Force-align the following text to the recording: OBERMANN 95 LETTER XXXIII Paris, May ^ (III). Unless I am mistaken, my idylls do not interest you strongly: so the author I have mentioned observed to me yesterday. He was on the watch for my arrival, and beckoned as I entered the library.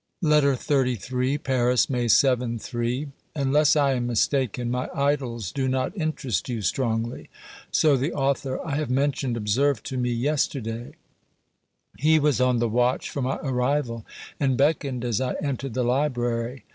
OBERMANN 0.23 0.31
95 0.31 0.41
LETTER 0.41 0.95
XXXIII 0.95 1.37
Paris, 1.37 1.87
May 1.87 2.05
^ 2.05 2.09
(III). 2.83 3.07
Unless 3.35 3.75
I 3.75 3.93
am 3.93 4.07
mistaken, 4.07 4.71
my 4.71 4.87
idylls 4.95 5.51
do 5.53 5.67
not 5.67 5.95
interest 5.95 6.49
you 6.49 6.63
strongly: 6.63 7.29
so 7.69 7.95
the 7.95 8.11
author 8.11 8.59
I 8.65 8.77
have 8.77 8.89
mentioned 8.89 9.37
observed 9.37 9.85
to 9.85 9.97
me 9.97 10.09
yesterday. 10.09 10.93
He 11.99 12.17
was 12.17 12.41
on 12.41 12.57
the 12.57 12.67
watch 12.67 13.11
for 13.11 13.21
my 13.21 13.37
arrival, 13.43 14.03
and 14.39 14.57
beckoned 14.57 15.05
as 15.05 15.21
I 15.21 15.33
entered 15.33 15.75
the 15.75 15.83
library. 15.83 16.63